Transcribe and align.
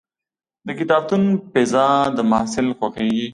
د 0.67 0.69
کتابتون 0.79 1.23
فضا 1.51 1.87
د 2.17 2.19
محصل 2.31 2.67
خوښېږي. 2.77 3.27